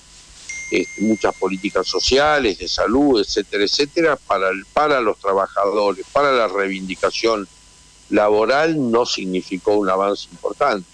este, 0.72 1.02
muchas 1.02 1.34
políticas 1.34 1.86
sociales, 1.86 2.58
de 2.58 2.66
salud, 2.66 3.20
etcétera, 3.20 3.64
etcétera, 3.64 4.16
para, 4.16 4.48
para 4.72 5.00
los 5.00 5.18
trabajadores, 5.18 6.06
para 6.12 6.32
la 6.32 6.48
reivindicación 6.48 7.46
laboral 8.08 8.90
no 8.90 9.04
significó 9.04 9.74
un 9.74 9.90
avance 9.90 10.28
importante. 10.30 10.88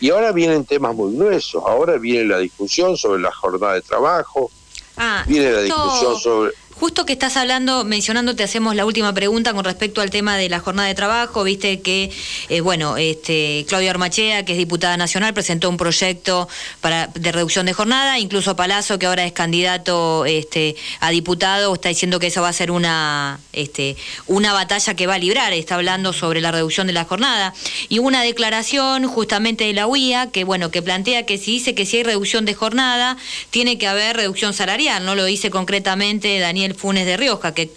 Y 0.00 0.10
ahora 0.10 0.30
vienen 0.30 0.64
temas 0.64 0.94
muy 0.94 1.16
gruesos, 1.16 1.62
ahora 1.66 1.98
viene 1.98 2.26
la 2.26 2.38
discusión 2.38 2.96
sobre 2.96 3.20
la 3.20 3.32
jornada 3.32 3.74
de 3.74 3.82
trabajo, 3.82 4.50
ah, 4.96 5.24
viene 5.26 5.50
la 5.50 5.62
discusión 5.62 6.18
sobre 6.18 6.52
Justo 6.78 7.04
que 7.04 7.12
estás 7.12 7.36
hablando, 7.36 7.84
mencionando, 7.84 8.36
te 8.36 8.44
hacemos 8.44 8.76
la 8.76 8.86
última 8.86 9.12
pregunta 9.12 9.52
con 9.52 9.64
respecto 9.64 10.00
al 10.00 10.10
tema 10.10 10.36
de 10.36 10.48
la 10.48 10.60
jornada 10.60 10.86
de 10.86 10.94
trabajo. 10.94 11.42
Viste 11.42 11.80
que, 11.80 12.08
eh, 12.48 12.60
bueno, 12.60 12.96
este, 12.96 13.64
Claudia 13.66 13.90
Armachea, 13.90 14.44
que 14.44 14.52
es 14.52 14.58
diputada 14.58 14.96
nacional, 14.96 15.34
presentó 15.34 15.68
un 15.70 15.76
proyecto 15.76 16.48
para, 16.80 17.08
de 17.08 17.32
reducción 17.32 17.66
de 17.66 17.72
jornada. 17.72 18.20
Incluso 18.20 18.54
Palazzo, 18.54 18.96
que 18.96 19.06
ahora 19.06 19.24
es 19.24 19.32
candidato 19.32 20.24
este, 20.24 20.76
a 21.00 21.10
diputado, 21.10 21.74
está 21.74 21.88
diciendo 21.88 22.20
que 22.20 22.28
eso 22.28 22.42
va 22.42 22.50
a 22.50 22.52
ser 22.52 22.70
una, 22.70 23.40
este, 23.52 23.96
una 24.28 24.52
batalla 24.52 24.94
que 24.94 25.08
va 25.08 25.14
a 25.14 25.18
librar. 25.18 25.52
Está 25.54 25.74
hablando 25.74 26.12
sobre 26.12 26.40
la 26.40 26.52
reducción 26.52 26.86
de 26.86 26.92
la 26.92 27.04
jornada. 27.04 27.54
Y 27.88 27.98
una 27.98 28.22
declaración 28.22 29.08
justamente 29.08 29.64
de 29.64 29.72
la 29.72 29.88
UIA 29.88 30.30
que, 30.30 30.44
bueno, 30.44 30.70
que 30.70 30.80
plantea 30.80 31.26
que 31.26 31.38
si 31.38 31.54
dice 31.54 31.74
que 31.74 31.84
si 31.84 31.96
hay 31.96 32.02
reducción 32.04 32.44
de 32.44 32.54
jornada, 32.54 33.16
tiene 33.50 33.78
que 33.78 33.88
haber 33.88 34.14
reducción 34.16 34.54
salarial. 34.54 35.04
No 35.04 35.16
lo 35.16 35.24
dice 35.24 35.50
concretamente 35.50 36.38
Daniel 36.38 36.67
Funes 36.74 37.06
de 37.06 37.16
Rioja, 37.16 37.54
que 37.54 37.70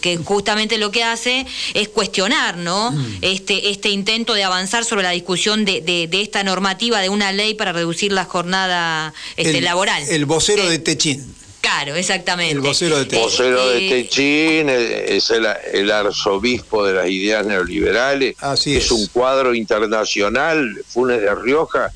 que, 0.00 0.18
justamente 0.24 0.78
lo 0.78 0.90
que 0.90 1.02
hace 1.04 1.46
es 1.74 1.88
cuestionar 1.88 2.56
¿no? 2.56 2.92
Mm. 2.92 3.18
este, 3.22 3.70
este 3.70 3.88
intento 3.88 4.34
de 4.34 4.44
avanzar 4.44 4.84
sobre 4.84 5.02
la 5.02 5.10
discusión 5.10 5.64
de, 5.64 5.80
de, 5.80 6.20
esta 6.20 6.44
normativa 6.44 7.00
de 7.00 7.08
una 7.08 7.32
ley 7.32 7.54
para 7.54 7.72
reducir 7.72 8.12
la 8.12 8.24
jornada 8.24 9.14
este, 9.36 9.60
laboral. 9.60 10.02
El 10.08 10.26
vocero 10.26 10.68
de 10.68 10.78
Techín. 10.78 11.34
Claro, 11.60 11.94
exactamente. 11.94 12.54
El 12.54 12.60
vocero 12.60 12.98
de 12.98 13.06
Techín. 13.06 13.24
vocero 13.24 13.68
de 13.68 13.88
Techín 13.88 14.68
es 14.68 15.30
el, 15.30 15.90
arzobispo 15.90 16.84
de 16.84 16.94
las 16.94 17.08
ideas 17.08 17.46
neoliberales. 17.46 18.34
Así 18.40 18.76
es. 18.76 18.86
es 18.86 18.90
un 18.90 19.06
cuadro 19.06 19.54
internacional, 19.54 20.82
Funes 20.86 21.20
de 21.20 21.34
Rioja 21.34 21.92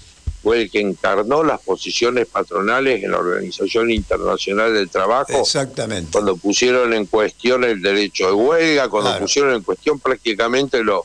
fue 0.47 0.63
el 0.63 0.71
que 0.71 0.79
encarnó 0.79 1.43
las 1.43 1.61
posiciones 1.61 2.29
patronales 2.29 3.03
en 3.03 3.11
la 3.11 3.19
Organización 3.19 3.91
Internacional 3.91 4.73
del 4.73 4.89
Trabajo. 4.89 5.41
Exactamente. 5.41 6.13
Cuando 6.13 6.37
pusieron 6.37 6.95
en 6.95 7.07
cuestión 7.07 7.65
el 7.65 7.83
derecho 7.83 8.29
de 8.29 8.33
huelga, 8.33 8.89
cuando 8.89 9.19
pusieron 9.19 9.55
en 9.55 9.63
cuestión 9.65 9.99
prácticamente 9.99 10.85
lo, 10.85 11.05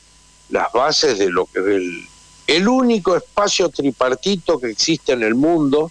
las 0.50 0.72
bases 0.72 1.18
de 1.18 1.28
lo 1.28 1.46
que 1.46 1.58
es 1.58 1.66
el, 1.66 2.04
el 2.46 2.68
único 2.68 3.16
espacio 3.16 3.68
tripartito 3.68 4.60
que 4.60 4.70
existe 4.70 5.10
en 5.10 5.24
el 5.24 5.34
mundo 5.34 5.90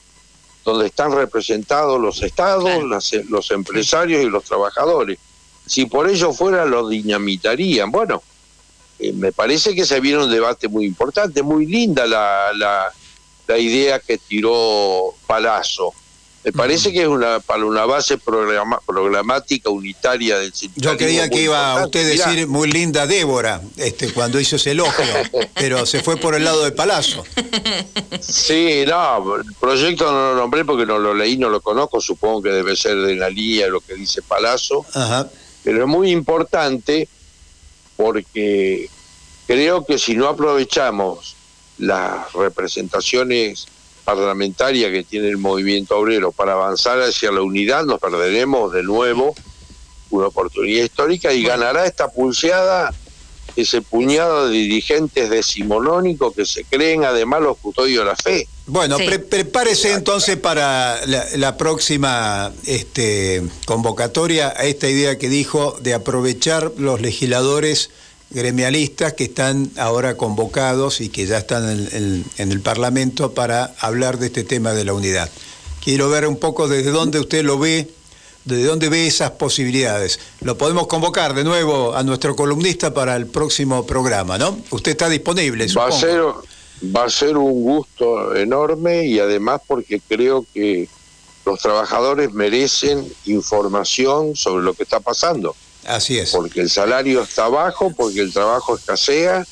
donde 0.64 0.86
están 0.86 1.12
representados 1.12 2.00
los 2.00 2.24
estados, 2.24 2.82
los 3.28 3.52
empresarios 3.52 4.24
y 4.24 4.30
los 4.30 4.46
trabajadores. 4.46 5.20
Si 5.66 5.88
por 5.88 6.08
ello 6.08 6.32
fuera, 6.32 6.64
lo 6.64 6.88
dinamitarían. 6.88 7.92
Bueno, 7.92 8.24
eh, 8.98 9.12
me 9.12 9.34
parece 9.34 9.76
que 9.76 9.84
se 9.84 10.00
viene 10.00 10.24
un 10.24 10.32
debate 10.32 10.70
muy 10.70 10.86
importante, 10.86 11.44
muy 11.44 11.66
linda 11.66 12.06
la, 12.08 12.54
la, 12.56 12.94
la 13.52 13.58
idea 13.58 14.00
que 14.00 14.18
tiró 14.18 15.14
Palazzo. 15.28 15.94
Me 16.44 16.52
parece 16.52 16.92
que 16.92 17.04
es 17.04 17.08
una 17.08 17.40
para 17.40 17.66
una 17.66 17.86
base 17.86 18.18
programática 18.18 19.70
unitaria 19.70 20.40
del 20.40 20.52
Yo 20.76 20.98
creía 20.98 21.30
que 21.30 21.44
iba 21.44 21.74
a 21.74 21.86
usted 21.86 22.08
decir 22.08 22.48
muy 22.48 22.72
linda 22.72 23.06
Débora 23.06 23.62
este, 23.78 24.12
cuando 24.12 24.40
hizo 24.40 24.56
ese 24.56 24.72
elogio, 24.72 25.06
pero 25.54 25.86
se 25.86 26.02
fue 26.02 26.18
por 26.18 26.34
el 26.34 26.44
lado 26.44 26.64
de 26.64 26.72
Palazzo. 26.72 27.24
Sí, 28.22 28.86
no, 28.88 29.36
el 29.36 29.54
proyecto 29.60 30.12
no 30.12 30.34
lo 30.34 30.36
nombré 30.36 30.66
porque 30.66 30.88
no 30.88 30.98
lo 30.98 31.14
leí, 31.14 31.38
no 31.38 31.50
lo 31.50 31.62
conozco, 31.62 32.02
supongo 32.02 32.42
que 32.42 32.50
debe 32.50 32.76
ser 32.76 32.96
de 32.96 33.16
la 33.16 33.30
línea 33.30 33.68
lo 33.68 33.82
que 33.82 33.94
dice 33.94 34.24
Palazzo, 34.24 34.84
pero 35.64 35.82
es 35.82 35.88
muy 35.88 36.10
importante 36.10 37.08
porque 37.98 38.90
creo 39.46 39.86
que 39.86 40.00
si 40.00 40.16
no 40.16 40.28
aprovechamos 40.28 41.36
las 41.82 42.32
representaciones 42.34 43.68
parlamentarias 44.06 44.92
que 44.92 45.04
tiene 45.04 45.28
el 45.28 45.38
movimiento 45.38 45.98
obrero. 45.98 46.32
Para 46.32 46.54
avanzar 46.54 47.02
hacia 47.02 47.32
la 47.32 47.42
unidad, 47.42 47.86
nos 47.86 48.00
perderemos 48.00 48.72
de 48.72 48.84
nuevo 48.84 49.36
una 50.10 50.28
oportunidad 50.28 50.84
histórica 50.84 51.34
y 51.34 51.44
ganará 51.44 51.86
esta 51.86 52.10
pulseada 52.10 52.92
ese 53.56 53.82
puñado 53.82 54.48
de 54.48 54.58
dirigentes 54.58 55.30
decimonónicos 55.30 56.34
que 56.34 56.46
se 56.46 56.64
creen 56.64 57.04
además 57.04 57.42
los 57.42 57.58
custodios 57.58 58.06
de 58.06 58.06
la 58.06 58.16
fe. 58.16 58.48
Bueno, 58.66 58.98
prepárese 59.30 59.92
entonces 59.92 60.38
para 60.38 61.06
la, 61.06 61.26
la, 61.36 61.58
próxima 61.58 62.54
este, 62.66 63.44
convocatoria 63.66 64.54
a 64.56 64.64
esta 64.64 64.88
idea 64.88 65.18
que 65.18 65.28
dijo 65.28 65.78
de 65.82 65.94
aprovechar 65.94 66.72
los 66.78 67.02
legisladores 67.02 67.90
gremialistas 68.32 69.14
que 69.14 69.26
están 69.26 69.70
ahora 69.78 70.16
convocados 70.18 71.02
y 71.02 71.10
que 71.10 71.26
ya 71.26 71.38
están 71.38 71.70
en, 71.70 72.26
el 72.38 72.62
Parlamento 72.62 73.34
para 73.34 73.76
hablar 73.80 74.18
de 74.18 74.28
este 74.28 74.44
tema 74.44 74.74
de 74.74 74.86
la 74.86 74.94
unidad. 74.94 75.30
Quiero 75.84 76.10
ver 76.10 76.28
un 76.28 76.38
poco 76.38 76.68
desde 76.68 76.92
dónde 76.92 77.20
usted 77.20 77.44
lo 77.44 77.60
ve, 77.60 77.90
de 78.46 78.64
dónde 78.64 78.90
ve 78.90 79.08
esas 79.08 79.32
posibilidades. 79.32 80.20
Lo 80.42 80.58
podemos 80.58 80.88
convocar 80.88 81.34
de 81.34 81.44
nuevo 81.44 81.96
a 81.96 82.04
nuestro 82.04 82.36
columnista 82.36 82.94
para 82.94 83.16
el 83.16 83.28
próximo 83.28 83.86
programa, 83.86 84.38
¿no? 84.38 84.60
Usted 84.70 84.92
está 84.92 85.10
disponible. 85.10 85.68
Va 85.78 85.88
a 85.88 85.92
ser, 85.92 86.22
va 86.96 87.06
a 87.06 87.10
ser 87.10 87.38
un 87.38 87.64
gusto 87.64 88.36
enorme 88.36 89.06
y 89.06 89.20
además 89.20 89.62
porque 89.68 90.02
creo 90.08 90.46
que 90.54 90.88
los 91.46 91.60
trabajadores 91.60 92.32
merecen 92.34 93.12
información 93.26 94.36
sobre 94.36 94.64
lo 94.64 94.74
que 94.74 94.84
está 94.84 95.00
pasando. 95.00 95.56
Así 95.86 96.18
es. 96.18 96.32
Porque 96.32 96.62
el 96.62 96.70
salario 96.70 97.22
está 97.22 97.48
bajo, 97.48 97.92
porque 97.92 98.22
el 98.22 98.34
trabajo 98.34 98.76
escasea 98.76 99.46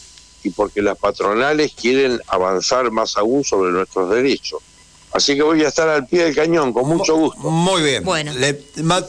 y 0.43 0.49
porque 0.51 0.81
las 0.81 0.97
patronales 0.97 1.73
quieren 1.73 2.21
avanzar 2.27 2.91
más 2.91 3.17
aún 3.17 3.43
sobre 3.43 3.71
nuestros 3.71 4.09
derechos. 4.09 4.61
Así 5.11 5.35
que 5.35 5.41
voy 5.41 5.63
a 5.63 5.69
estar 5.69 5.89
al 5.89 6.05
pie 6.05 6.25
del 6.25 6.35
cañón, 6.35 6.71
con 6.71 6.87
mucho 6.87 7.15
gusto. 7.15 7.39
Muy 7.39 7.81
bien. 7.81 8.03
Bueno. 8.03 8.31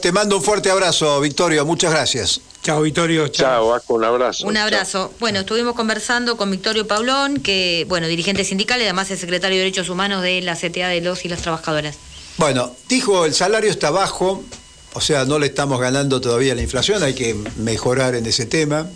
te 0.01 0.11
mando 0.11 0.37
un 0.37 0.43
fuerte 0.43 0.71
abrazo, 0.71 1.21
Victorio. 1.21 1.63
Muchas 1.63 1.91
gracias. 1.91 2.41
Chao, 2.63 2.81
Victorio. 2.81 3.27
Chao, 3.27 3.79
un 3.87 4.03
abrazo. 4.03 4.47
Un 4.47 4.57
abrazo. 4.57 5.11
Bueno, 5.19 5.39
estuvimos 5.39 5.75
conversando 5.75 6.37
con 6.37 6.49
Victorio 6.49 6.87
Paulón, 6.87 7.37
que, 7.37 7.85
bueno, 7.87 8.07
dirigente 8.07 8.43
sindical 8.43 8.79
y 8.79 8.83
además 8.83 9.09
es 9.11 9.19
secretario 9.19 9.57
de 9.57 9.63
Derechos 9.63 9.89
Humanos 9.89 10.21
de 10.21 10.41
la 10.41 10.55
CTA 10.55 10.89
de 10.89 11.01
los 11.01 11.25
y 11.25 11.29
las 11.29 11.41
trabajadoras. 11.41 11.97
Bueno, 12.37 12.71
dijo, 12.87 13.25
el 13.25 13.33
salario 13.33 13.69
está 13.69 13.91
bajo, 13.91 14.43
o 14.93 15.01
sea, 15.01 15.25
no 15.25 15.39
le 15.39 15.47
estamos 15.47 15.79
ganando 15.79 16.21
todavía 16.21 16.55
la 16.55 16.61
inflación, 16.61 17.03
hay 17.03 17.13
que 17.13 17.35
mejorar 17.57 18.15
en 18.15 18.25
ese 18.25 18.45
tema. 18.45 18.89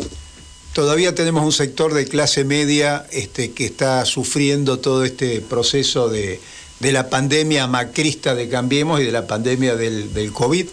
Todavía 0.73 1.15
tenemos 1.15 1.45
un 1.45 1.53
sector 1.53 1.93
de 1.93 2.05
clase 2.05 2.43
media 2.43 3.05
este, 3.11 3.51
que 3.51 3.65
está 3.65 4.03
sufriendo 4.05 4.79
todo 4.79 5.05
este 5.05 5.39
proceso 5.41 6.09
de 6.09 6.39
de 6.79 6.91
la 6.91 7.09
pandemia 7.09 7.67
macrista 7.67 8.35
de 8.35 8.49
Cambiemos 8.49 8.99
y 8.99 9.05
de 9.05 9.11
la 9.11 9.27
pandemia 9.27 9.75
del, 9.75 10.13
del 10.13 10.31
COVID 10.31 10.67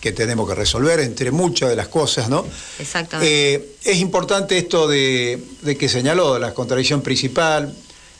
que 0.00 0.12
tenemos 0.12 0.46
que 0.46 0.54
resolver, 0.54 1.00
entre 1.00 1.30
muchas 1.30 1.70
de 1.70 1.76
las 1.76 1.88
cosas, 1.88 2.28
¿no? 2.28 2.44
Exactamente. 2.78 3.54
Eh, 3.54 3.68
es 3.84 4.00
importante 4.00 4.58
esto 4.58 4.86
de, 4.86 5.42
que 5.78 5.88
señaló, 5.88 6.38
la 6.38 6.52
contradicción 6.52 7.00
principal, 7.00 7.74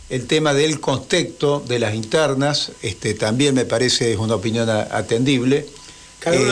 el 0.08 0.26
tema 0.26 0.54
del 0.54 0.80
contexto 0.80 1.62
de 1.68 1.78
las 1.78 1.94
internas, 1.94 2.72
este, 2.80 3.12
también 3.12 3.54
me 3.54 3.66
parece 3.66 4.12
es 4.12 4.18
una 4.18 4.34
opinión 4.34 4.70
atendible. 4.70 5.66
Cada 6.24 6.36
eh, 6.36 6.40